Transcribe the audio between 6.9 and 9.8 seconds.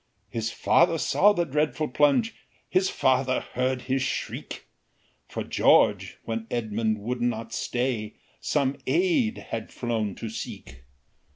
would not stay, Some aid had